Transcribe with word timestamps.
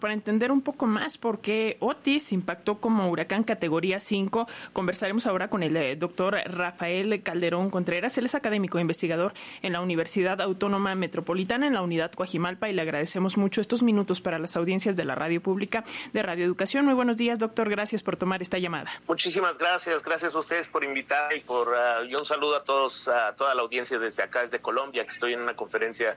Para 0.00 0.14
entender 0.14 0.50
un 0.50 0.62
poco 0.62 0.86
más 0.86 1.18
por 1.18 1.40
qué 1.40 1.76
Otis 1.80 2.32
impactó 2.32 2.78
como 2.78 3.10
huracán 3.10 3.44
categoría 3.44 4.00
5, 4.00 4.46
conversaremos 4.72 5.26
ahora 5.26 5.48
con 5.48 5.62
el 5.62 5.76
eh, 5.76 5.94
doctor 5.94 6.36
Rafael 6.46 7.22
Calderón 7.22 7.70
Contreras. 7.70 8.16
Él 8.16 8.24
es 8.24 8.34
académico 8.34 8.78
e 8.78 8.80
investigador 8.80 9.34
en 9.62 9.74
la 9.74 9.80
Universidad 9.82 10.40
Autónoma 10.40 10.94
Metropolitana 10.94 11.66
en 11.66 11.74
la 11.74 11.82
unidad 11.82 12.12
Coajimalpa 12.12 12.70
y 12.70 12.72
le 12.72 12.82
agradecemos 12.82 13.36
mucho 13.36 13.60
estos 13.60 13.82
minutos 13.82 14.20
para 14.20 14.38
las 14.38 14.56
audiencias 14.56 14.96
de 14.96 15.04
la 15.04 15.14
radio 15.14 15.42
pública 15.42 15.84
de 16.12 16.22
Radio 16.22 16.46
Educación. 16.46 16.86
Muy 16.86 16.94
buenos 16.94 17.18
días, 17.18 17.38
doctor. 17.38 17.68
Gracias 17.68 18.02
por 18.02 18.16
tomar 18.16 18.40
esta 18.40 18.58
llamada. 18.58 18.90
Muchísimas 19.06 19.58
gracias. 19.58 20.02
Gracias 20.02 20.34
a 20.34 20.38
ustedes 20.38 20.66
por 20.68 20.82
invitar 20.82 21.36
y 21.36 21.40
por 21.40 21.68
uh, 21.68 22.04
y 22.04 22.14
un 22.14 22.24
saludo 22.24 22.56
a 22.56 22.64
todos, 22.64 23.06
a 23.08 23.34
toda 23.34 23.54
la 23.54 23.62
audiencia 23.62 23.98
desde 23.98 24.22
acá, 24.22 24.40
desde 24.40 24.60
Colombia, 24.60 25.04
que 25.04 25.12
estoy 25.12 25.34
en 25.34 25.40
una 25.40 25.54
conferencia 25.54 26.16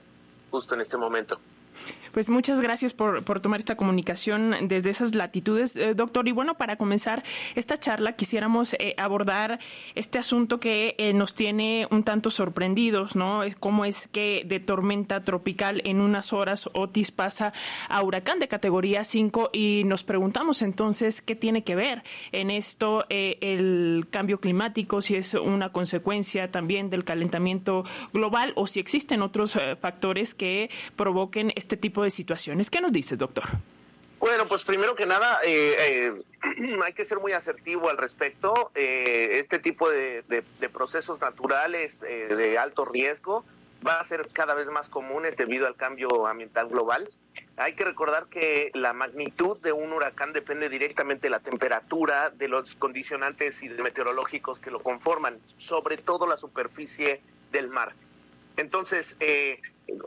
justo 0.52 0.76
en 0.76 0.82
este 0.82 0.98
momento. 0.98 1.40
Pues 2.14 2.30
muchas 2.30 2.62
gracias 2.62 2.94
por, 2.94 3.24
por 3.24 3.40
tomar 3.40 3.60
esta 3.60 3.76
comunicación 3.76 4.68
desde 4.68 4.92
esas 4.92 5.16
latitudes, 5.16 5.76
eh, 5.76 5.96
doctor. 5.96 6.28
Y 6.28 6.32
bueno, 6.32 6.54
para 6.54 6.76
comenzar 6.76 7.24
esta 7.56 7.76
charla 7.76 8.14
quisiéramos 8.14 8.74
eh, 8.74 8.94
abordar 9.00 9.58
este 9.96 10.20
asunto 10.20 10.60
que 10.60 10.94
eh, 11.00 11.14
nos 11.14 11.34
tiene 11.34 11.88
un 11.90 12.04
tanto 12.04 12.30
sorprendidos, 12.30 13.16
¿no? 13.16 13.42
Cómo 13.60 13.84
es 13.84 14.08
que 14.10 14.44
de 14.46 14.60
tormenta 14.60 15.22
tropical 15.22 15.82
en 15.86 16.02
unas 16.02 16.34
horas 16.34 16.70
Otis 16.74 17.10
pasa 17.10 17.52
a 17.90 18.04
huracán 18.04 18.38
de 18.38 18.48
categoría 18.48 19.04
5 19.04 19.50
y 19.52 19.82
nos 19.86 20.04
preguntamos 20.04 20.62
entonces 20.62 21.20
qué 21.20 21.36
tiene 21.36 21.64
que 21.64 21.74
ver 21.74 22.04
en 22.32 22.52
esto 22.52 23.06
el 23.10 24.06
cambio 24.12 24.40
climático, 24.40 25.02
si 25.02 25.16
es 25.16 25.34
una 25.34 25.72
consecuencia 25.72 26.52
también 26.52 26.92
del 26.92 27.06
calentamiento 27.06 27.86
global 28.14 28.54
o 28.56 28.68
si 28.68 28.80
existen 28.80 29.24
otros 29.24 29.58
factores 29.80 30.36
que 30.36 30.70
provoquen 30.96 31.52
este 31.64 31.78
tipo 31.78 32.04
de 32.04 32.12
situaciones. 32.12 32.70
¿Qué 32.70 32.82
nos 32.82 32.92
dices, 32.92 33.18
doctor? 33.18 33.46
Bueno, 34.20 34.48
pues 34.48 34.64
primero 34.64 34.96
que 34.96 35.06
nada, 35.06 35.40
eh, 35.44 35.76
eh, 35.80 36.78
hay 36.86 36.94
que 36.94 37.06
ser 37.06 37.20
muy 37.20 37.32
asertivo 37.32 37.90
al 37.90 37.98
respecto. 37.98 38.72
Eh, 38.76 39.40
este 39.40 39.60
tipo 39.60 39.90
de, 39.90 40.24
procesos 40.72 41.20
naturales 41.20 42.02
de 42.02 42.58
alto 42.58 42.86
riesgo 42.86 43.44
va 43.86 44.00
a 44.00 44.04
ser 44.04 44.26
cada 44.32 44.54
vez 44.54 44.68
más 44.68 44.90
comunes 44.90 45.36
debido 45.38 45.68
al 45.68 45.76
cambio 45.76 46.28
ambiental 46.28 46.68
global. 46.70 47.10
Hay 47.58 47.74
que 47.74 47.84
recordar 47.84 48.28
que 48.28 48.72
la 48.74 48.94
magnitud 48.94 49.60
de 49.60 49.72
un 49.72 49.92
huracán 49.94 50.34
depende 50.34 50.70
directamente 50.70 51.28
de 51.28 51.32
la 51.32 51.40
temperatura, 51.40 52.30
de 52.30 52.48
los 52.48 52.76
condicionantes 52.76 53.62
meteorológicos 53.62 54.60
que 54.60 54.72
lo 54.72 54.82
conforman, 54.82 55.38
sobre 55.58 55.98
todo 55.98 56.28
la 56.28 56.38
superficie 56.38 57.22
del 57.52 57.68
mar. 57.68 57.94
Entonces, 58.58 59.16
eh, 59.20 59.60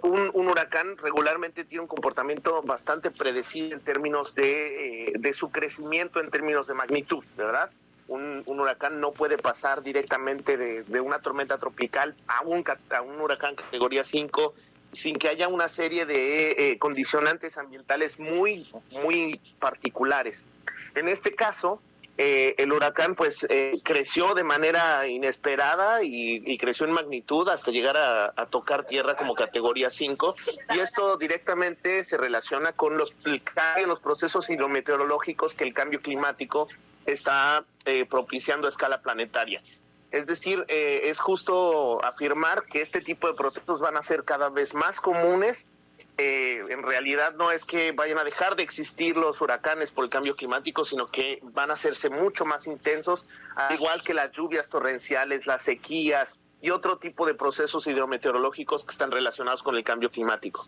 un, 0.02 0.48
huracán 0.48 0.96
regularmente 0.98 1.64
tiene 1.64 1.82
un 1.82 1.88
comportamiento 1.88 2.62
bastante 2.62 3.10
predecible 3.10 3.74
en 3.74 3.80
términos 3.80 4.34
de, 4.34 5.08
eh, 5.08 5.34
su 5.34 5.50
crecimiento, 5.50 6.20
en 6.20 6.30
términos 6.30 6.66
de 6.66 6.74
magnitud, 6.74 7.24
¿verdad? 7.36 7.70
Un, 8.08 8.42
huracán 8.46 9.00
no 9.00 9.12
puede 9.12 9.36
pasar 9.36 9.82
directamente 9.82 10.56
de, 10.56 11.00
una 11.00 11.18
tormenta 11.18 11.58
tropical 11.58 12.14
a 12.28 12.42
un, 12.42 12.64
a 12.90 13.02
un 13.02 13.20
huracán 13.20 13.56
categoría 13.56 14.04
5 14.04 14.54
sin 14.92 15.16
que 15.16 15.28
haya 15.28 15.48
una 15.48 15.68
serie 15.68 16.06
de 16.06 16.52
eh, 16.52 16.78
condicionantes 16.78 17.58
ambientales 17.58 18.18
muy, 18.18 18.70
muy 18.92 19.40
particulares. 19.58 20.44
En 20.94 21.08
este 21.08 21.34
caso, 21.34 21.82
eh, 22.18 22.54
el 22.56 22.72
huracán 22.72 23.14
pues 23.14 23.46
eh, 23.50 23.78
creció 23.82 24.34
de 24.34 24.42
manera 24.42 25.06
inesperada 25.06 26.02
y, 26.02 26.56
creció 26.56 26.86
en 26.86 26.92
magnitud 26.92 27.46
hasta 27.48 27.70
llegar 27.70 27.96
a, 27.98 28.46
tocar 28.46 28.86
tierra 28.86 29.16
como 29.16 29.34
categoría 29.34 29.90
5 29.90 30.34
y 30.74 30.78
esto 30.78 31.18
directamente 31.18 32.02
se 32.02 32.16
relaciona 32.16 32.72
con 32.72 32.96
los, 32.96 33.14
los 33.86 34.00
procesos 34.00 34.48
hidrometeorológicos 34.48 35.54
que 35.54 35.64
el 35.64 35.74
cambio 35.74 36.00
climático 36.00 36.68
está 37.04 37.64
eh, 37.84 38.06
propiciando 38.08 38.66
a 38.66 38.70
escala 38.70 39.02
planetaria. 39.02 39.62
Es 40.10 40.26
decir, 40.26 40.64
es 40.68 41.18
justo 41.18 42.02
afirmar 42.02 42.64
que 42.64 42.80
este 42.80 43.02
tipo 43.02 43.26
de 43.26 43.34
procesos 43.34 43.80
van 43.80 43.96
a 43.98 44.02
ser 44.02 44.24
cada 44.24 44.48
vez 44.48 44.72
más 44.72 45.00
comunes 45.00 45.68
eh, 46.18 46.64
en 46.70 46.82
realidad 46.82 47.34
no 47.34 47.50
es 47.50 47.64
que 47.64 47.92
vayan 47.92 48.18
a 48.18 48.24
dejar 48.24 48.56
de 48.56 48.62
existir 48.62 49.16
los 49.16 49.40
huracanes 49.40 49.90
por 49.90 50.04
el 50.04 50.10
cambio 50.10 50.34
climático, 50.34 50.84
sino 50.84 51.08
que 51.08 51.40
van 51.42 51.70
a 51.70 51.74
hacerse 51.74 52.08
mucho 52.08 52.44
más 52.44 52.66
intensos, 52.66 53.26
al 53.54 53.74
igual 53.74 54.02
que 54.02 54.14
las 54.14 54.32
lluvias 54.32 54.68
torrenciales, 54.68 55.46
las 55.46 55.62
sequías 55.62 56.34
y 56.62 56.70
otro 56.70 56.98
tipo 56.98 57.26
de 57.26 57.34
procesos 57.34 57.86
hidrometeorológicos 57.86 58.84
que 58.84 58.90
están 58.90 59.10
relacionados 59.10 59.62
con 59.62 59.76
el 59.76 59.84
cambio 59.84 60.10
climático. 60.10 60.66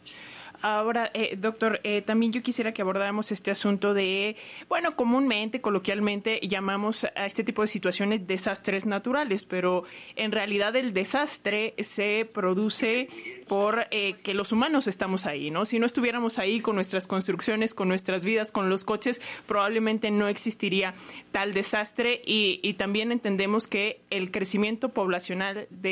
Ahora, 0.60 1.10
eh, 1.15 1.37
doctor, 1.37 1.81
eh, 1.84 2.03
también 2.03 2.32
yo 2.32 2.43
quisiera 2.43 2.72
que 2.72 2.82
abordáramos 2.82 3.31
este 3.31 3.50
asunto 3.50 3.94
de, 3.94 4.37
bueno, 4.69 4.97
comúnmente, 4.97 5.60
coloquialmente, 5.60 6.41
llamamos 6.43 7.04
a 7.04 7.26
este 7.26 7.44
tipo 7.44 7.62
de 7.62 7.69
situaciones 7.69 8.26
desastres 8.26 8.84
naturales, 8.84 9.44
pero 9.44 9.84
en 10.16 10.32
realidad 10.32 10.75
el 10.75 10.93
desastre 10.93 11.75
se 11.78 12.28
produce 12.32 13.09
por 13.47 13.87
eh, 13.91 14.15
que 14.22 14.34
los 14.34 14.53
humanos 14.53 14.88
estamos 14.88 15.26
ahí, 15.26 15.50
¿no? 15.50 15.65
Si 15.65 15.78
no 15.78 15.87
estuviéramos 15.87 16.38
ahí 16.38 16.60
con 16.60 16.75
nuestras 16.75 17.06
construcciones, 17.06 17.72
con 17.72 17.88
nuestras 17.88 18.25
vidas, 18.25 18.53
con 18.53 18.69
los 18.69 18.84
coches, 18.84 19.22
probablemente 19.47 20.10
no 20.10 20.28
existiría 20.28 20.94
tal 21.31 21.55
desastre 21.55 22.20
y, 22.26 22.60
y 22.62 22.75
también 22.75 23.12
entendemos 23.12 23.66
que 23.66 24.00
el 24.10 24.31
crecimiento 24.31 24.91
poblacional 24.91 25.66
de 25.70 25.88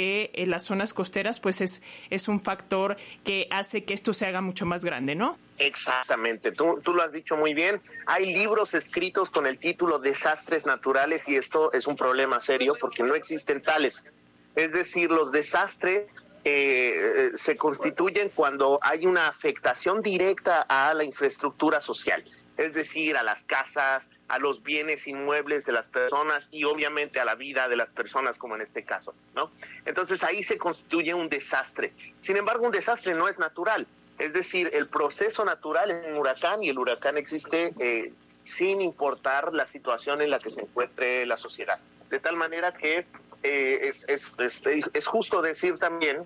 las 0.46 0.64
zonas 0.64 0.94
costeras, 0.94 1.40
pues 1.40 1.60
es, 1.60 1.82
es 2.10 2.28
un 2.28 2.40
factor 2.40 2.96
que 3.24 3.48
hace 3.50 3.84
que 3.84 3.94
esto 3.94 4.12
se 4.12 4.26
haga 4.26 4.40
mucho 4.40 4.66
más 4.66 4.84
grande, 4.84 5.14
¿no? 5.14 5.38
Exactamente, 5.58 6.52
tú, 6.52 6.80
tú 6.82 6.92
lo 6.92 7.02
has 7.02 7.12
dicho 7.12 7.36
muy 7.36 7.54
bien. 7.54 7.80
Hay 8.06 8.32
libros 8.32 8.74
escritos 8.74 9.30
con 9.30 9.46
el 9.46 9.58
título 9.58 9.98
Desastres 9.98 10.66
Naturales 10.66 11.26
y 11.28 11.36
esto 11.36 11.72
es 11.72 11.86
un 11.86 11.96
problema 11.96 12.40
serio 12.40 12.74
porque 12.80 13.02
no 13.02 13.14
existen 13.14 13.62
tales. 13.62 14.04
Es 14.54 14.72
decir, 14.72 15.10
los 15.10 15.32
desastres 15.32 16.10
eh, 16.44 17.32
se 17.34 17.56
constituyen 17.56 18.30
cuando 18.34 18.78
hay 18.80 19.04
una 19.04 19.28
afectación 19.28 20.00
directa 20.00 20.62
a 20.68 20.94
la 20.94 21.02
infraestructura 21.02 21.80
social, 21.80 22.24
es 22.56 22.72
decir, 22.72 23.16
a 23.16 23.24
las 23.24 23.42
casas, 23.42 24.08
a 24.28 24.38
los 24.38 24.62
bienes 24.62 25.06
inmuebles 25.06 25.64
de 25.64 25.72
las 25.72 25.86
personas 25.86 26.46
y 26.50 26.64
obviamente 26.64 27.20
a 27.20 27.24
la 27.24 27.34
vida 27.34 27.68
de 27.68 27.76
las 27.76 27.90
personas, 27.90 28.36
como 28.38 28.56
en 28.56 28.62
este 28.62 28.82
caso, 28.82 29.14
¿no? 29.34 29.50
Entonces 29.84 30.22
ahí 30.22 30.42
se 30.42 30.58
constituye 30.58 31.14
un 31.14 31.28
desastre. 31.28 31.92
Sin 32.20 32.36
embargo, 32.36 32.66
un 32.66 32.72
desastre 32.72 33.14
no 33.14 33.28
es 33.28 33.38
natural. 33.38 33.86
Es 34.18 34.32
decir, 34.32 34.70
el 34.72 34.88
proceso 34.88 35.44
natural 35.44 35.90
es 35.90 36.06
un 36.06 36.16
huracán 36.16 36.62
y 36.62 36.70
el 36.70 36.78
huracán 36.78 37.18
existe 37.18 37.74
eh, 37.78 38.12
sin 38.44 38.80
importar 38.80 39.52
la 39.52 39.66
situación 39.66 40.22
en 40.22 40.30
la 40.30 40.38
que 40.38 40.50
se 40.50 40.62
encuentre 40.62 41.26
la 41.26 41.36
sociedad. 41.36 41.78
De 42.08 42.18
tal 42.18 42.36
manera 42.36 42.72
que 42.72 43.04
eh, 43.42 43.78
es, 43.82 44.08
es, 44.08 44.32
es, 44.92 45.06
justo 45.06 45.42
decir 45.42 45.78
también 45.78 46.24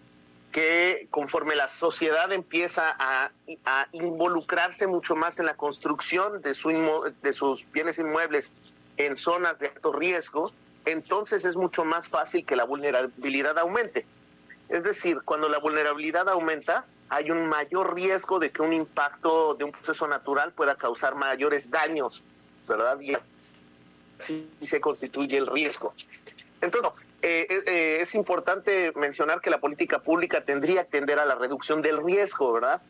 que 0.52 1.06
conforme 1.10 1.54
la 1.54 1.68
sociedad 1.68 2.32
empieza 2.32 2.96
a, 2.98 3.30
involucrarse 3.92 4.86
mucho 4.86 5.14
más 5.14 5.38
en 5.38 5.46
la 5.46 5.54
construcción 5.54 6.42
de, 6.42 6.54
de 7.22 7.32
sus 7.32 7.70
bienes 7.72 7.98
inmuebles 7.98 8.52
en 8.96 9.16
zonas 9.16 9.58
de 9.58 9.68
alto 9.68 9.92
riesgo, 9.92 10.52
entonces 10.84 11.44
es 11.44 11.56
mucho 11.56 11.84
más 11.84 12.08
fácil 12.08 12.44
que 12.44 12.56
la 12.56 12.64
vulnerabilidad 12.64 13.58
aumente. 13.58 14.06
Es 14.68 14.84
decir, 14.84 15.20
cuando 15.24 15.48
la 15.48 15.58
vulnerabilidad 15.58 16.28
aumenta, 16.28 16.84
hay 17.08 17.30
un 17.30 17.48
mayor 17.48 17.94
riesgo 17.94 18.38
de 18.38 18.50
que 18.50 18.62
un 18.62 18.72
impacto 18.72 19.54
de 19.54 19.64
un 19.64 19.72
proceso 19.72 20.06
natural 20.06 20.52
pueda 20.52 20.76
causar 20.76 21.16
mayores 21.16 21.70
daños, 21.70 22.22
¿verdad? 22.68 23.00
Y 23.00 23.16
así 24.18 24.50
se 24.62 24.80
constituye 24.80 25.36
el 25.36 25.48
riesgo. 25.48 25.92
Entonces, 26.60 26.92
eh, 27.22 27.46
eh, 27.48 27.62
eh, 27.66 27.98
es 28.00 28.14
importante 28.14 28.92
mencionar 28.96 29.40
que 29.40 29.50
la 29.50 29.58
política 29.58 30.00
pública 30.00 30.44
tendría 30.44 30.84
que 30.84 30.90
tender 30.90 31.18
a 31.18 31.26
la 31.26 31.34
reducción 31.34 31.82
del 31.82 32.02
riesgo, 32.02 32.52
¿verdad? 32.52 32.82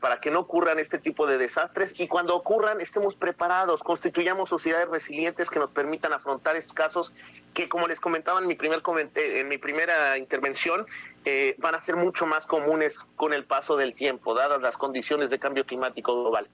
para 0.00 0.20
que 0.20 0.30
no 0.30 0.38
ocurran 0.38 0.78
este 0.78 0.96
tipo 0.96 1.26
de 1.26 1.38
desastres 1.38 1.92
y 1.98 2.06
cuando 2.06 2.36
ocurran 2.36 2.80
estemos 2.80 3.16
preparados, 3.16 3.82
constituyamos 3.82 4.48
sociedades 4.48 4.88
resilientes 4.88 5.50
que 5.50 5.58
nos 5.58 5.72
permitan 5.72 6.12
afrontar 6.12 6.54
estos 6.54 6.72
casos 6.72 7.12
que, 7.52 7.68
como 7.68 7.88
les 7.88 7.98
comentaba 7.98 8.38
en 8.38 8.46
mi, 8.46 8.54
primer 8.54 8.80
en 9.16 9.48
mi 9.48 9.58
primera 9.58 10.18
intervención, 10.18 10.86
eh, 11.24 11.56
van 11.58 11.74
a 11.74 11.80
ser 11.80 11.96
mucho 11.96 12.24
más 12.24 12.46
comunes 12.46 13.00
con 13.16 13.32
el 13.32 13.44
paso 13.44 13.76
del 13.76 13.94
tiempo, 13.94 14.34
dadas 14.34 14.62
las 14.62 14.76
condiciones 14.76 15.28
de 15.28 15.40
cambio 15.40 15.66
climático 15.66 16.14
global. 16.14 16.48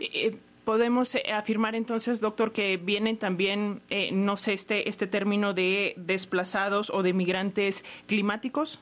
Eh, 0.00 0.10
eh, 0.12 0.38
podemos 0.64 1.16
afirmar 1.32 1.74
entonces, 1.74 2.20
doctor, 2.20 2.52
que 2.52 2.76
vienen 2.76 3.18
también, 3.18 3.80
no 4.12 4.36
sé, 4.36 4.52
este, 4.52 4.88
este 4.88 5.06
término 5.06 5.52
de 5.52 5.94
desplazados 5.96 6.90
o 6.90 7.02
de 7.02 7.12
migrantes 7.12 7.84
climáticos. 8.06 8.80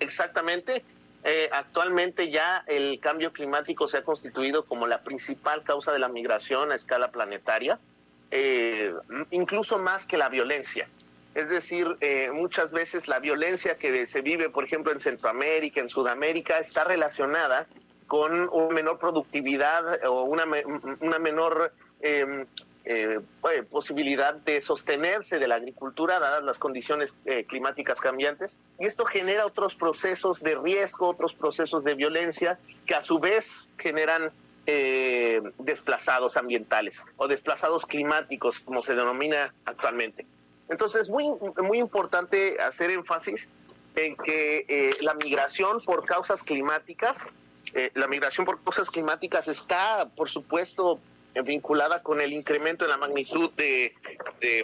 Exactamente. 0.00 0.84
actualmente 1.52 2.30
ya 2.30 2.64
el 2.66 3.00
cambio 3.00 3.32
climático 3.32 3.88
se 3.88 3.98
ha 3.98 4.02
constituido 4.02 4.64
como 4.66 4.86
la 4.86 5.02
principal 5.02 5.62
causa 5.62 5.92
de 5.92 5.98
la 5.98 6.08
migración 6.08 6.70
a 6.72 6.74
escala 6.74 7.10
planetaria, 7.10 7.78
incluso 9.30 9.78
más 9.78 10.04
que 10.04 10.18
la 10.18 10.28
violencia. 10.28 10.88
Es 11.34 11.48
decir, 11.48 11.96
eh, 12.00 12.30
muchas 12.32 12.70
veces 12.70 13.08
la 13.08 13.18
violencia 13.18 13.76
que 13.76 14.06
se 14.06 14.20
vive, 14.20 14.50
por 14.50 14.64
ejemplo, 14.64 14.92
en 14.92 15.00
Centroamérica, 15.00 15.80
en 15.80 15.88
Sudamérica, 15.88 16.58
está 16.58 16.84
relacionada 16.84 17.66
con 18.14 18.48
una 18.48 18.72
menor 18.72 19.00
productividad 19.00 20.06
o 20.06 20.22
una, 20.22 20.44
una 21.00 21.18
menor 21.18 21.72
em, 22.00 22.46
eh, 22.84 23.18
posibilidad 23.68 24.34
de 24.34 24.60
sostenerse 24.60 25.40
de 25.40 25.48
la 25.48 25.56
agricultura 25.56 26.20
dadas 26.20 26.44
las 26.44 26.60
condiciones 26.60 27.16
eh, 27.24 27.44
climáticas 27.44 28.00
cambiantes 28.00 28.56
y 28.78 28.86
esto 28.86 29.04
genera 29.04 29.44
otros 29.44 29.74
procesos 29.74 30.40
de 30.44 30.54
riesgo, 30.54 31.08
otros 31.08 31.34
procesos 31.34 31.82
de 31.82 31.94
violencia 31.94 32.60
que 32.86 32.94
a 32.94 33.02
su 33.02 33.18
vez 33.18 33.64
generan 33.78 34.30
eh, 34.66 35.42
desplazados 35.58 36.36
ambientales 36.36 37.02
o 37.16 37.26
desplazados 37.26 37.84
climáticos 37.84 38.60
como 38.60 38.80
se 38.80 38.94
denomina 38.94 39.52
actualmente. 39.64 40.24
Entonces 40.68 41.02
es 41.02 41.08
muy, 41.08 41.32
muy 41.64 41.80
importante 41.80 42.62
hacer 42.62 42.92
énfasis 42.92 43.48
en 43.96 44.16
que 44.16 44.96
la 45.00 45.14
migración 45.14 45.80
por 45.84 46.04
causas 46.04 46.44
climáticas, 46.44 47.26
la 47.94 48.06
migración 48.06 48.46
por 48.46 48.62
causas 48.62 48.90
climáticas 48.90 49.48
está, 49.48 50.08
por 50.16 50.28
supuesto, 50.28 51.00
vinculada 51.42 52.02
con 52.02 52.20
el 52.20 52.32
incremento 52.32 52.84
en 52.84 52.90
la 52.90 52.96
magnitud 52.96 53.50
de, 53.52 53.94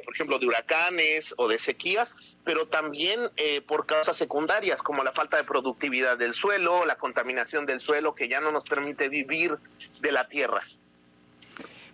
por 0.05 0.15
ejemplo, 0.15 0.39
de 0.39 0.47
huracanes 0.47 1.35
o 1.37 1.49
de 1.49 1.59
sequías, 1.59 2.15
pero 2.45 2.69
también 2.69 3.31
eh, 3.37 3.61
por 3.61 3.87
causas 3.87 4.17
secundarias 4.17 4.83
como 4.83 5.03
la 5.03 5.13
falta 5.13 5.37
de 5.37 5.45
productividad 5.45 6.17
del 6.17 6.35
suelo, 6.35 6.85
la 6.85 6.97
contaminación 6.97 7.67
del 7.67 7.81
suelo 7.81 8.15
que 8.15 8.29
ya 8.29 8.41
no 8.41 8.53
nos 8.53 8.65
permite 8.65 9.09
vivir 9.09 9.57
de 10.01 10.13
la 10.13 10.29
tierra 10.29 10.63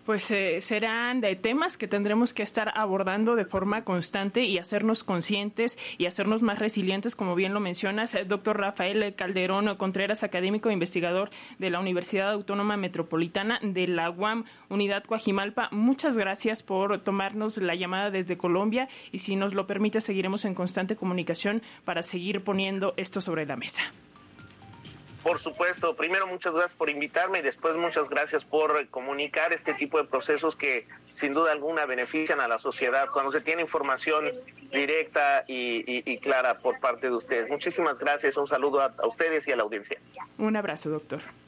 pues 0.06 0.31
eh, 0.31 0.61
serán 0.61 1.20
de 1.20 1.35
temas 1.35 1.76
que 1.76 1.88
tendremos 1.88 2.32
que 2.32 2.44
estar 2.44 2.73
abordando 2.76 3.35
de 3.35 3.44
forma 3.44 3.82
constante 3.82 4.44
y 4.44 4.58
hacernos 4.58 5.03
conscientes 5.03 5.76
y 5.99 6.06
hacernos 6.06 6.43
más 6.43 6.61
resilientes, 6.61 7.17
como 7.17 7.35
bien 7.35 7.53
lo 7.53 7.61
mencionas, 7.61 8.14
el 8.14 8.29
doctor 8.29 8.58
Rafael 8.61 9.14
Calderón 9.17 9.75
Contreras, 9.76 10.23
académico 10.23 10.70
e 10.70 10.73
investigador 10.73 11.31
de 11.58 11.70
la 11.70 11.81
Universidad 11.81 12.31
Autónoma 12.31 12.76
Metropolitana 12.76 13.58
de 13.62 13.88
la 13.88 14.08
UAM, 14.11 14.44
Unidad 14.69 15.03
Coajimalpa. 15.03 15.69
Muchas 15.73 16.17
gracias 16.17 16.62
por 16.62 16.99
tomarnos 16.99 17.58
la 17.58 17.75
llamada 17.75 18.12
desde 18.12 18.38
Colombia 18.38 18.88
y 19.11 19.19
si 19.19 19.35
nos 19.35 19.55
lo 19.55 19.67
permite 19.67 20.00
seguiremos 20.00 20.44
en 20.44 20.55
constante 20.55 20.94
comunicación 20.94 21.62
para 21.85 22.05
seguir 22.05 22.44
poniendo 22.44 22.94
esto 22.97 23.20
sobre 23.20 23.44
la 23.44 23.56
mesa. 23.56 23.82
Por 25.26 25.40
supuesto, 25.40 25.96
primero 25.96 26.28
muchas 26.28 26.52
gracias 26.55 26.75
por 26.75 26.88
invitarme 26.88 27.40
y 27.40 27.43
después 27.43 27.75
muchas 27.75 28.08
gracias 28.08 28.44
por 28.44 28.87
comunicar 28.90 29.52
este 29.52 29.75
tipo 29.75 29.99
de 29.99 30.05
procesos 30.05 30.55
que 30.55 30.87
sin 31.14 31.34
duda 31.34 31.50
alguna 31.50 31.84
benefician 31.84 32.40
a 32.40 32.46
la 32.46 32.61
sociedad 32.61 33.08
cuando 33.12 33.32
se 33.32 33.40
tiene 33.40 33.62
información 33.62 34.31
directa 34.70 35.43
y, 35.49 36.17
clara 36.19 36.55
por 36.55 36.78
parte 36.78 37.08
de 37.08 37.17
ustedes. 37.17 37.50
Muchísimas 37.50 37.99
gracias, 37.99 38.37
un 38.37 38.46
saludo 38.46 38.81
a 38.82 38.94
ustedes 39.05 39.49
y 39.49 39.50
a 39.50 39.56
la 39.56 39.64
audiencia. 39.64 39.99
Un 40.38 40.55
abrazo, 40.55 40.90
doctor. 40.90 41.19